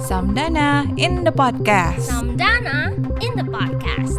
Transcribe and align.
Samdana 0.00 0.88
in 0.96 1.28
the 1.28 1.32
podcast. 1.36 2.08
Samdana 2.08 2.88
in 3.20 3.36
the 3.36 3.44
podcast. 3.44 4.16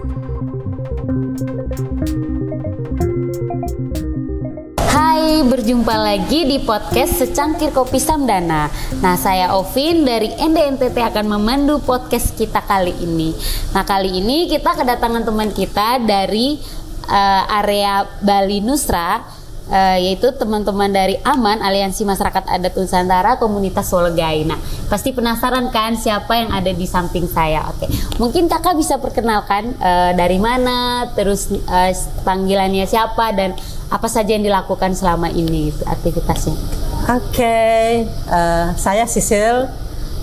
Hai, 4.94 5.42
berjumpa 5.42 5.90
lagi 5.90 6.46
di 6.46 6.62
podcast 6.62 7.18
Secangkir 7.18 7.74
Kopi 7.74 7.98
Samdana. 7.98 8.70
Nah, 9.02 9.18
saya 9.18 9.58
Ovin 9.58 10.06
dari 10.06 10.30
NDNTT 10.38 11.02
akan 11.02 11.34
memandu 11.34 11.82
podcast 11.82 12.38
kita 12.38 12.62
kali 12.62 12.94
ini. 13.02 13.34
Nah, 13.74 13.82
kali 13.82 14.22
ini 14.22 14.46
kita 14.46 14.78
kedatangan 14.78 15.26
teman 15.26 15.50
kita 15.50 15.98
dari 16.06 16.62
uh, 17.10 17.44
area 17.58 18.06
Bali 18.22 18.62
Nusra, 18.62 19.26
uh, 19.70 19.98
yaitu 19.98 20.30
teman-teman 20.36 20.90
dari 20.92 21.18
AMAN 21.22 21.62
Aliansi 21.62 22.06
Masyarakat 22.06 22.46
Adat 22.46 22.74
Nusantara 22.78 23.38
Komunitas 23.38 23.90
Sologai. 23.90 24.46
Nah, 24.46 24.60
pasti 24.90 25.14
penasaran 25.16 25.70
kan 25.74 25.98
siapa 25.98 26.38
yang 26.38 26.50
ada 26.54 26.72
di 26.72 26.86
samping 26.86 27.26
saya? 27.30 27.66
Oke, 27.70 27.90
mungkin 28.22 28.46
kakak 28.46 28.78
bisa 28.78 28.98
perkenalkan 29.02 29.74
uh, 29.82 30.12
dari 30.14 30.38
mana, 30.38 31.10
terus 31.14 31.50
uh, 31.50 31.92
panggilannya 32.26 32.86
siapa 32.86 33.34
dan 33.34 33.54
apa 33.90 34.08
saja 34.10 34.34
yang 34.34 34.46
dilakukan 34.46 34.98
selama 34.98 35.30
ini 35.30 35.70
gitu, 35.70 35.84
aktivitasnya? 35.86 36.58
Oke, 37.06 38.10
uh, 38.34 38.74
saya 38.74 39.06
Sisil 39.06 39.70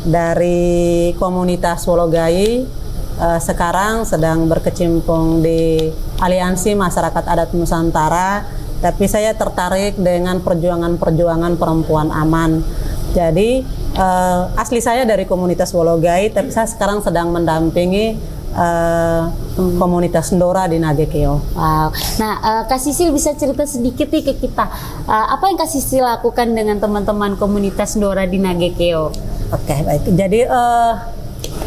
dari 0.03 1.15
komunitas 1.19 1.87
Wologai. 1.87 2.67
Uh, 3.13 3.39
sekarang 3.39 4.03
sedang 4.03 4.51
berkecimpung 4.51 5.45
di 5.45 5.93
Aliansi 6.19 6.75
Masyarakat 6.75 7.23
Adat 7.23 7.55
Nusantara, 7.55 8.43
tapi 8.83 9.07
saya 9.07 9.31
tertarik 9.39 9.95
dengan 9.95 10.43
perjuangan-perjuangan 10.43 11.55
perempuan 11.55 12.11
aman. 12.11 12.67
Jadi 13.15 13.63
uh, 13.95 14.51
asli 14.59 14.83
saya 14.83 15.07
dari 15.07 15.23
komunitas 15.23 15.71
Wologai, 15.71 16.35
tapi 16.35 16.51
saya 16.51 16.67
sekarang 16.67 16.99
sedang 16.99 17.31
mendampingi 17.31 18.19
uh, 18.59 19.31
komunitas 19.55 20.35
Ndora 20.35 20.67
di 20.67 20.83
Nagekeo. 20.83 21.39
Wow. 21.55 21.89
Nah, 22.19 22.35
uh, 22.43 22.63
Kak 22.67 22.81
Sisil 22.81 23.15
bisa 23.15 23.37
cerita 23.39 23.63
sedikit 23.69 24.11
nih 24.11 24.25
ke 24.27 24.35
kita. 24.41 24.67
Uh, 25.07 25.27
apa 25.37 25.47
yang 25.47 25.57
Kak 25.61 25.71
Sisil 25.71 26.03
lakukan 26.03 26.51
dengan 26.51 26.83
teman-teman 26.83 27.39
komunitas 27.39 27.95
Ndora 27.95 28.27
di 28.27 28.43
Nagekeo? 28.43 29.13
Oke, 29.53 29.63
okay, 29.63 29.79
baik. 29.85 30.09
Jadi 30.09 30.49
uh, 30.49 30.97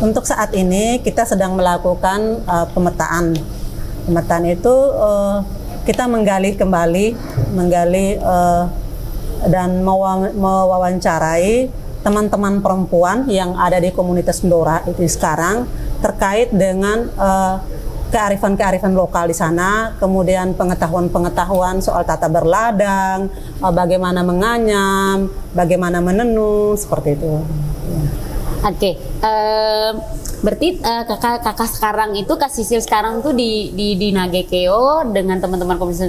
untuk 0.01 0.25
saat 0.25 0.51
ini 0.57 0.99
kita 0.99 1.23
sedang 1.23 1.55
melakukan 1.55 2.41
uh, 2.49 2.65
pemetaan. 2.73 3.37
Pemetaan 4.09 4.43
itu 4.49 4.73
uh, 4.97 5.45
kita 5.85 6.09
menggali 6.09 6.57
kembali, 6.57 7.13
menggali 7.53 8.17
uh, 8.17 8.65
dan 9.45 9.85
mewawancarai 10.33 11.69
teman-teman 12.01 12.61
perempuan 12.61 13.29
yang 13.29 13.53
ada 13.57 13.77
di 13.77 13.93
komunitas 13.93 14.41
Ndora 14.41 14.81
itu 14.89 15.05
sekarang 15.05 15.69
terkait 16.01 16.49
dengan 16.53 17.09
uh, 17.17 17.61
kearifan-kearifan 18.09 18.93
lokal 18.93 19.29
di 19.29 19.37
sana, 19.37 19.93
kemudian 20.01 20.53
pengetahuan-pengetahuan 20.57 21.81
soal 21.81 22.05
tata 22.05 22.29
berladang, 22.29 23.29
uh, 23.61 23.73
bagaimana 23.73 24.25
menganyam, 24.25 25.29
bagaimana 25.53 26.01
menenun, 26.01 26.77
seperti 26.77 27.17
itu. 27.17 27.41
Oke, 28.65 28.65
okay. 28.65 28.93
uh, 29.21 29.93
berarti 30.45 30.77
uh, 30.77 31.03
kakak 31.09 31.41
kakak 31.41 31.69
sekarang 31.73 32.13
itu 32.13 32.29
kak 32.37 32.53
Sisil 32.53 32.77
sekarang 32.77 33.25
tuh 33.25 33.33
di 33.33 33.73
di 33.73 33.97
di 33.97 34.13
Nagekeo 34.13 35.09
dengan 35.09 35.41
teman-teman 35.41 35.81
komisi 35.81 36.05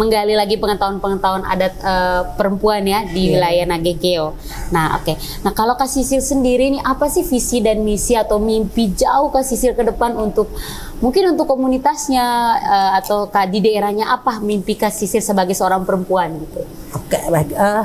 menggali 0.00 0.32
lagi 0.32 0.56
pengetahuan-pengetahuan 0.56 1.44
adat 1.44 1.76
uh, 1.84 2.32
perempuan 2.40 2.80
ya 2.88 3.04
di 3.04 3.28
yeah. 3.28 3.32
wilayah 3.36 3.66
Nagekeo. 3.68 4.32
Nah, 4.72 4.96
oke. 4.96 5.12
Okay. 5.12 5.16
Nah, 5.44 5.52
kalau 5.52 5.76
kak 5.76 5.92
Sisil 5.92 6.24
sendiri 6.24 6.72
ini 6.72 6.80
apa 6.80 7.12
sih 7.12 7.28
visi 7.28 7.60
dan 7.60 7.84
misi 7.84 8.16
atau 8.16 8.40
mimpi 8.40 8.96
jauh 8.96 9.28
kak 9.28 9.44
Sisil 9.44 9.76
ke 9.76 9.84
depan 9.84 10.16
untuk 10.16 10.48
mungkin 11.04 11.36
untuk 11.36 11.44
komunitasnya 11.44 12.24
uh, 12.64 12.90
atau 13.04 13.28
kak 13.28 13.52
di 13.52 13.60
daerahnya 13.60 14.08
apa 14.08 14.40
mimpi 14.40 14.80
kak 14.80 14.96
Sisil 14.96 15.20
sebagai 15.20 15.52
seorang 15.52 15.84
perempuan 15.84 16.40
gitu? 16.40 16.64
Oke, 16.96 17.20
okay, 17.20 17.28
baik. 17.28 17.52
Uh, 17.52 17.84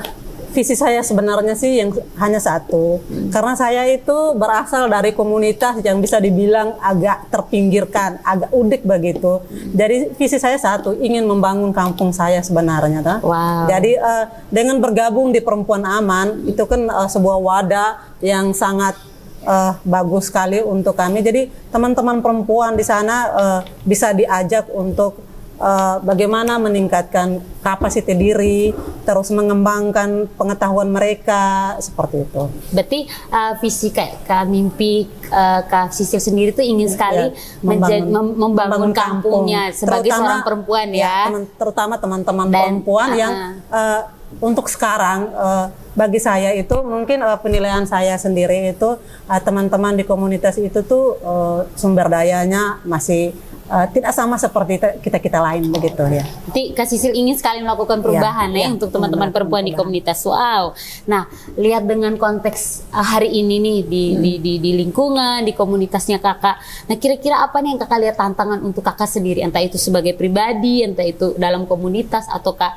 visi 0.49 0.73
saya 0.73 1.05
sebenarnya 1.05 1.53
sih 1.53 1.77
yang 1.77 1.93
hanya 2.17 2.41
satu 2.41 2.99
hmm. 2.99 3.29
karena 3.29 3.53
saya 3.53 3.83
itu 3.87 4.17
berasal 4.33 4.89
dari 4.89 5.13
komunitas 5.13 5.81
yang 5.85 6.01
bisa 6.01 6.17
dibilang 6.17 6.77
agak 6.81 7.29
terpinggirkan 7.29 8.17
agak 8.25 8.49
udik 8.49 8.81
begitu 8.83 9.39
hmm. 9.39 9.77
jadi 9.77 9.95
visi 10.17 10.37
saya 10.41 10.57
satu 10.57 10.97
ingin 10.97 11.25
membangun 11.25 11.69
kampung 11.69 12.09
saya 12.09 12.41
sebenarnya 12.41 13.05
tak? 13.05 13.19
Wow. 13.21 13.69
jadi 13.69 13.91
uh, 14.01 14.25
dengan 14.49 14.81
bergabung 14.81 15.29
di 15.29 15.39
perempuan 15.39 15.85
aman 15.85 16.49
itu 16.49 16.65
kan 16.65 16.89
uh, 16.89 17.09
sebuah 17.09 17.37
wadah 17.37 17.89
yang 18.19 18.51
sangat 18.51 18.97
uh, 19.45 19.77
bagus 19.85 20.27
sekali 20.27 20.59
untuk 20.59 20.97
kami 20.97 21.21
jadi 21.21 21.47
teman-teman 21.69 22.19
perempuan 22.19 22.73
di 22.73 22.83
sana 22.83 23.15
uh, 23.31 23.61
bisa 23.85 24.11
diajak 24.11 24.67
untuk 24.73 25.28
uh, 25.59 26.01
bagaimana 26.01 26.57
meningkatkan 26.57 27.43
kapasitas 27.59 28.15
diri, 28.15 28.71
terus 29.03 29.29
mengembangkan 29.35 30.31
pengetahuan 30.39 30.89
mereka 30.89 31.75
seperti 31.83 32.23
itu. 32.23 32.43
Berarti 32.71 32.99
uh, 33.29 33.53
visi 33.59 33.91
kayak 33.91 34.25
ke 34.25 34.37
mimpi 34.47 35.05
uh, 35.29 35.61
Kak 35.67 35.91
Sisil 35.91 36.23
sendiri 36.23 36.55
tuh 36.55 36.63
ingin 36.63 36.87
sekali 36.87 37.29
ya, 37.29 37.35
membangun, 37.61 38.07
mem 38.09 38.27
membangun 38.39 38.91
kampungnya 38.95 39.69
sebagai 39.75 40.09
terutama, 40.09 40.23
seorang 40.23 40.41
perempuan 40.47 40.87
ya. 40.95 41.03
ya 41.03 41.17
teman, 41.27 41.43
terutama 41.59 41.93
teman-teman 41.99 42.47
perempuan 42.47 43.09
uh, 43.11 43.17
yang 43.19 43.33
uh, 43.69 44.01
untuk 44.39 44.69
sekarang 44.69 45.33
uh, 45.33 45.67
bagi 45.97 46.21
saya 46.21 46.53
itu 46.53 46.79
mungkin 46.85 47.25
uh, 47.25 47.35
penilaian 47.41 47.83
saya 47.83 48.15
sendiri 48.15 48.71
itu 48.71 48.95
teman-teman 49.25 49.97
uh, 49.97 49.99
di 49.99 50.03
komunitas 50.05 50.55
itu 50.61 50.85
tuh 50.85 51.17
uh, 51.25 51.65
sumber 51.73 52.07
dayanya 52.07 52.77
masih 52.85 53.33
uh, 53.69 53.87
tidak 53.93 54.11
sama 54.11 54.35
seperti 54.35 54.81
kita 54.99 55.21
kita 55.21 55.39
lain 55.39 55.69
begitu 55.69 56.01
ya. 56.09 56.25
Jadi 56.49 56.73
Kak 56.73 56.89
Sisil 56.89 57.13
ingin 57.13 57.37
sekali 57.37 57.61
melakukan 57.61 58.01
perubahan 58.01 58.49
ya, 58.51 58.65
ya, 58.65 58.67
ya 58.67 58.75
untuk 58.75 58.89
teman-teman 58.89 59.29
perempuan 59.29 59.63
di 59.63 59.77
komunitas. 59.77 60.25
Wow. 60.25 60.73
Nah, 61.07 61.29
lihat 61.55 61.85
dengan 61.85 62.17
konteks 62.17 62.89
uh, 62.91 63.05
hari 63.05 63.29
ini 63.31 63.61
nih 63.61 63.79
di, 63.85 64.03
hmm. 64.11 64.19
di, 64.19 64.31
di 64.41 64.53
di 64.59 64.71
lingkungan, 64.75 65.45
di 65.45 65.53
komunitasnya 65.53 66.17
Kakak. 66.19 66.57
Nah, 66.89 66.95
kira-kira 66.97 67.45
apa 67.45 67.61
nih 67.61 67.77
yang 67.77 67.81
Kakak 67.85 67.99
lihat 68.01 68.15
tantangan 68.17 68.59
untuk 68.65 68.81
Kakak 68.81 69.07
sendiri 69.07 69.45
entah 69.45 69.61
itu 69.61 69.77
sebagai 69.77 70.17
pribadi, 70.17 70.81
entah 70.81 71.05
itu 71.05 71.37
dalam 71.37 71.69
komunitas 71.69 72.25
atau 72.27 72.57
Kak 72.57 72.73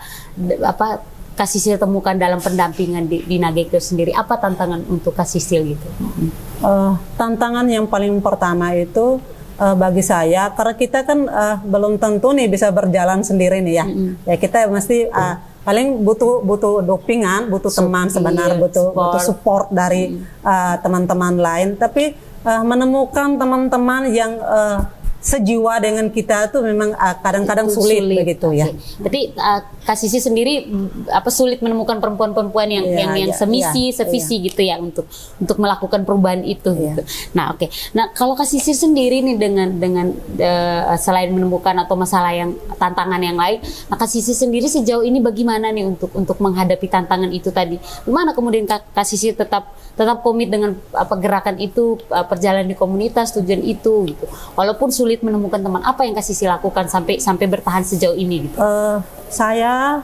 apa 0.63 1.03
Kak 1.33 1.49
Sisil 1.49 1.81
temukan 1.81 2.13
dalam 2.13 2.45
pendampingan 2.45 3.09
di, 3.09 3.25
di 3.25 3.41
Nagekyo 3.41 3.81
sendiri? 3.81 4.13
Apa 4.13 4.37
tantangan 4.37 4.85
untuk 4.85 5.17
Kak 5.17 5.25
Sisil 5.25 5.65
gitu? 5.65 5.89
Uh, 6.61 6.93
tantangan 7.17 7.65
yang 7.65 7.89
paling 7.89 8.21
pertama 8.21 8.77
itu 8.77 9.17
uh, 9.59 9.77
bagi 9.77 10.05
saya 10.05 10.53
karena 10.53 10.75
kita 10.77 10.99
kan 11.05 11.19
uh, 11.27 11.57
belum 11.65 11.99
tentu 11.99 12.33
nih 12.33 12.49
bisa 12.49 12.71
berjalan 12.71 13.25
sendiri 13.25 13.61
nih 13.61 13.75
ya. 13.81 13.85
Mm 13.87 13.93
-hmm. 13.93 14.11
Ya 14.29 14.37
kita 14.41 14.69
mesti 14.69 15.09
uh, 15.11 15.37
paling 15.63 16.03
butuh 16.03 16.43
butuh 16.43 16.83
dopingan, 16.83 17.51
butuh 17.51 17.71
teman 17.73 18.09
sebenarnya, 18.09 18.59
butuh 18.59 18.93
support. 18.93 19.05
butuh 19.07 19.23
support 19.23 19.67
dari 19.73 20.21
teman-teman 20.81 21.33
mm 21.33 21.39
-hmm. 21.39 21.43
uh, 21.43 21.47
lain. 21.47 21.69
Tapi 21.77 22.05
uh, 22.47 22.63
menemukan 22.63 23.29
teman-teman 23.39 24.03
yang 24.11 24.33
uh, 24.43 25.02
sejiwa 25.23 25.79
dengan 25.79 26.11
kita 26.11 26.51
tuh 26.51 26.67
memang 26.67 26.99
uh, 26.99 27.17
kadang-kadang 27.23 27.71
uh, 27.71 27.73
sulit, 27.73 28.03
sulit 28.03 28.19
begitu 28.27 28.51
okay. 28.51 28.59
ya. 28.59 28.67
Berarti 28.99 29.23
uh, 29.39 29.61
Kasisi 29.83 30.23
sendiri 30.23 30.63
apa 31.11 31.27
sulit 31.27 31.59
menemukan 31.59 31.99
perempuan-perempuan 31.99 32.71
yang 32.71 32.87
yeah, 32.87 32.99
yang 33.03 33.13
yang 33.19 33.33
yeah, 33.35 33.39
semisi, 33.39 33.91
yeah, 33.91 33.97
sevisi 33.99 34.39
yeah. 34.39 34.47
gitu 34.47 34.61
ya 34.63 34.77
untuk 34.79 35.11
untuk 35.43 35.59
melakukan 35.59 36.07
perubahan 36.07 36.47
itu 36.47 36.71
yeah. 36.71 36.95
gitu. 36.95 37.03
Nah, 37.35 37.51
oke. 37.51 37.67
Okay. 37.67 37.69
Nah, 37.91 38.15
kalau 38.15 38.39
Kasisi 38.39 38.79
sendiri 38.79 39.27
nih 39.27 39.43
dengan 39.43 39.75
dengan 39.75 40.07
uh, 40.39 40.95
selain 40.95 41.35
menemukan 41.35 41.75
atau 41.83 41.99
masalah 41.99 42.31
yang 42.31 42.55
tantangan 42.79 43.19
yang 43.19 43.35
lain, 43.35 43.59
nah 43.91 43.99
Kasisi 43.99 44.39
sendiri 44.39 44.71
sejauh 44.71 45.03
ini 45.03 45.19
bagaimana 45.19 45.75
nih 45.75 45.83
untuk 45.83 46.15
untuk 46.15 46.39
menghadapi 46.39 46.87
tantangan 46.87 47.35
itu 47.35 47.51
tadi? 47.51 47.79
Gimana 48.07 48.39
kemudian 48.39 48.71
Kasisi 48.95 49.35
tetap 49.35 49.75
tetap 49.99 50.25
komit 50.25 50.49
dengan 50.49 50.79
apa 50.95 51.19
gerakan 51.21 51.59
itu, 51.59 51.99
uh, 52.09 52.25
perjalanan 52.25 52.71
di 52.71 52.79
komunitas, 52.79 53.35
tujuan 53.35 53.61
itu 53.67 54.15
gitu. 54.15 54.25
Walaupun 54.55 54.89
sulit 54.95 55.12
menemukan 55.21 55.61
teman, 55.61 55.85
apa 55.85 56.09
yang 56.09 56.17
kasih 56.17 56.49
lakukan 56.49 56.89
sampai 56.89 57.21
sampai 57.21 57.45
bertahan 57.45 57.85
sejauh 57.85 58.17
ini 58.17 58.49
gitu? 58.49 58.57
Uh, 58.57 59.05
saya 59.29 60.01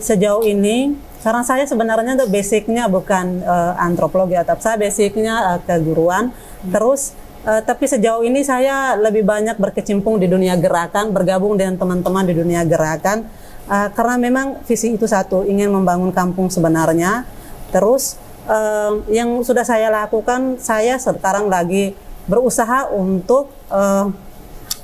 sejauh 0.00 0.44
ini 0.44 0.96
karena 1.20 1.42
saya 1.42 1.64
sebenarnya 1.66 2.14
tuh 2.14 2.28
basicnya 2.30 2.86
bukan 2.86 3.42
uh, 3.42 3.74
antropologi 3.82 4.38
atau 4.38 4.54
saya 4.62 4.78
basicnya 4.78 5.56
uh, 5.56 5.60
keguruan. 5.60 6.30
Hmm. 6.30 6.70
Terus 6.70 7.18
uh, 7.42 7.60
tapi 7.66 7.90
sejauh 7.90 8.22
ini 8.22 8.46
saya 8.46 8.94
lebih 8.94 9.26
banyak 9.26 9.58
berkecimpung 9.58 10.22
di 10.22 10.30
dunia 10.30 10.54
gerakan, 10.54 11.10
bergabung 11.10 11.58
dengan 11.58 11.76
teman-teman 11.76 12.24
di 12.24 12.34
dunia 12.38 12.62
gerakan. 12.62 13.26
Uh, 13.66 13.90
karena 13.90 14.14
memang 14.14 14.46
visi 14.62 14.94
itu 14.94 15.10
satu, 15.10 15.42
ingin 15.42 15.74
membangun 15.74 16.14
kampung 16.14 16.46
sebenarnya. 16.46 17.26
Terus 17.74 18.14
uh, 18.46 19.02
yang 19.10 19.42
sudah 19.42 19.66
saya 19.66 19.90
lakukan, 19.90 20.62
saya 20.62 20.94
sekarang 21.02 21.50
lagi 21.50 21.98
berusaha 22.30 22.90
untuk 22.94 23.50
uh, 23.70 24.10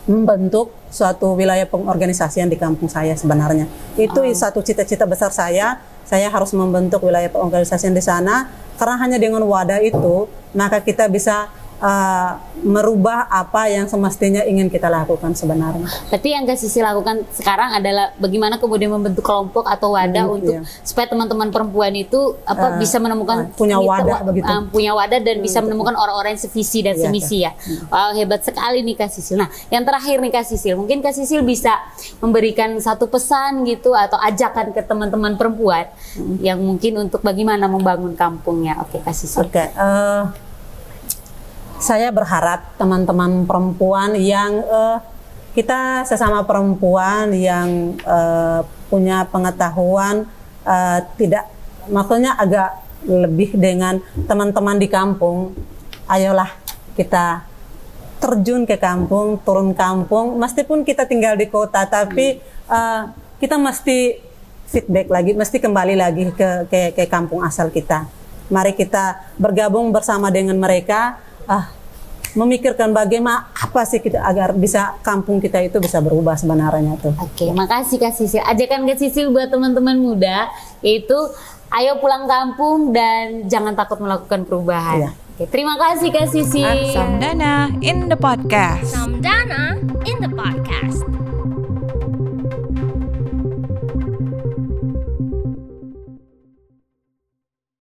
membentuk 0.06 0.75
suatu 0.90 1.38
wilayah 1.38 1.64
pengorganisasian 1.69 2.50
di 2.50 2.58
kampung 2.58 2.90
saya 2.90 3.14
sebenarnya. 3.14 3.70
Itu 3.94 4.22
oh. 4.22 4.34
satu 4.34 4.60
cita-cita 4.60 5.06
besar 5.06 5.31
saya. 5.31 5.78
Saya 6.02 6.28
harus 6.28 6.50
membentuk 6.52 7.00
wilayah 7.06 7.31
pengorganisasian 7.31 7.94
di 7.94 8.02
sana 8.02 8.50
Karena 8.76 8.99
hanya 8.99 9.19
dengan 9.22 9.46
wadah 9.46 9.78
itu, 9.78 10.26
maka 10.58 10.82
kita 10.82 11.06
bisa 11.06 11.46
uh, 11.82 12.32
merubah 12.62 13.26
apa 13.26 13.67
yang 13.67 13.84
semestinya 13.84 14.40
ingin 14.40 14.70
kita 14.70 14.87
lakukan 14.87 15.34
sebenarnya. 15.34 15.90
Berarti 16.06 16.29
yang 16.31 16.46
Kak 16.46 16.55
Sisi 16.55 16.79
lakukan 16.79 17.26
sekarang 17.29 17.75
adalah 17.75 18.14
bagaimana 18.17 18.56
kemudian 18.56 18.88
membentuk 18.88 19.20
kelompok 19.20 19.67
atau 19.67 19.93
wadah 19.93 20.23
Hmm, 20.23 20.37
untuk 20.37 20.55
iya. 20.55 20.62
supaya 20.81 21.11
teman-teman 21.11 21.50
perempuan 21.50 21.90
itu 21.93 22.38
apa 22.44 22.73
Eh, 22.73 22.79
bisa 22.79 22.96
menemukan 22.96 23.37
eh, 23.43 23.52
punya 23.52 23.76
wadah 23.76 24.23
begitu. 24.23 24.46
punya 24.70 24.94
wadah 24.94 25.19
dan 25.19 25.37
bisa 25.38 25.58
menemukan 25.58 25.93
orang-orang 25.93 26.32
yang 26.32 26.43
sevisi 26.43 26.81
dan 26.81 26.94
Iya, 26.94 27.02
semisi 27.05 27.37
ya. 27.43 27.52
Wow, 27.88 28.14
hebat 28.14 28.40
sekali 28.40 28.81
nih 28.81 28.94
Kak 28.94 29.11
Sisil. 29.11 29.37
Nah, 29.37 29.50
yang 29.69 29.82
terakhir 29.82 30.17
nih 30.19 30.31
Kak 30.31 30.46
Sisil, 30.46 30.79
mungkin 30.79 31.02
Kak 31.02 31.12
Sisil 31.12 31.43
bisa 31.43 31.82
memberikan 32.17 32.79
satu 32.79 33.06
pesan 33.06 33.64
gitu 33.64 33.90
atau 33.93 34.17
ajakan 34.17 34.70
ke 34.70 34.81
teman-teman 34.81 35.34
perempuan 35.34 35.90
Hmm. 36.12 36.38
yang 36.38 36.58
mungkin 36.58 36.94
untuk 37.00 37.19
bagaimana 37.20 37.67
membangun 37.67 38.14
kampungnya. 38.14 38.79
Oke, 38.79 39.00
Kak 39.00 39.11
Sisil. 39.11 39.43
Oke, 39.43 39.64
eh, 39.64 40.23
saya 41.82 42.14
berharap 42.14 42.79
teman-teman 42.79 43.43
perempuan 43.43 44.14
yang 44.14 44.62
eh, 44.62 44.99
kita 45.52 46.06
sesama 46.06 46.46
perempuan 46.46 47.34
yang 47.34 47.99
eh, 47.99 48.61
punya 48.87 49.26
pengetahuan 49.26 50.31
eh, 50.62 50.99
tidak, 51.19 51.50
maksudnya 51.90 52.38
agak 52.38 52.79
lebih 53.02 53.58
dengan 53.58 53.99
teman-teman 54.31 54.79
di 54.79 54.87
kampung. 54.87 55.58
Ayolah 56.06 56.55
kita 56.94 57.43
terjun 58.23 58.62
ke 58.62 58.79
kampung, 58.79 59.43
turun 59.43 59.75
kampung, 59.75 60.38
meskipun 60.38 60.87
kita 60.87 61.11
tinggal 61.11 61.34
di 61.34 61.50
kota, 61.50 61.82
tapi 61.90 62.38
eh, 62.70 63.02
kita 63.43 63.58
mesti 63.58 64.23
feedback 64.70 65.11
lagi, 65.11 65.34
mesti 65.34 65.58
kembali 65.58 65.99
lagi 65.99 66.31
ke, 66.31 66.70
ke, 66.70 66.81
ke 66.94 67.05
kampung 67.11 67.43
asal 67.43 67.75
kita. 67.75 68.06
Mari 68.49 68.79
kita 68.79 69.19
bergabung 69.34 69.90
bersama 69.90 70.31
dengan 70.31 70.55
mereka, 70.56 71.19
ah, 71.49 71.71
memikirkan 72.33 72.97
bagaimana 72.97 73.53
apa 73.53 73.85
sih 73.85 74.00
kita 74.00 74.25
agar 74.25 74.56
bisa 74.56 74.97
kampung 75.05 75.37
kita 75.37 75.61
itu 75.61 75.77
bisa 75.79 76.00
berubah 76.00 76.37
sebenarnya 76.37 76.97
tuh. 76.97 77.12
Oke, 77.21 77.53
makasih 77.53 78.00
Kak 78.00 78.17
Sisil. 78.17 78.41
Ajakan 78.41 78.89
Kak 78.89 78.97
Sisil 78.97 79.29
buat 79.29 79.53
teman-teman 79.53 80.00
muda 80.00 80.49
yaitu 80.81 81.17
ayo 81.73 82.00
pulang 82.00 82.25
kampung 82.25 82.93
dan 82.93 83.49
jangan 83.49 83.77
takut 83.77 84.00
melakukan 84.00 84.49
perubahan. 84.49 85.09
Iya. 85.09 85.11
Oke, 85.33 85.44
terima 85.49 85.77
kasih 85.77 86.09
Kak 86.12 86.29
Sisil. 86.33 86.97
Samdana 86.97 87.69
in 87.85 88.09
the 88.09 88.17
podcast. 88.17 88.89
Samdana 88.93 89.81
in 90.09 90.17
the 90.21 90.31
podcast. 90.33 91.01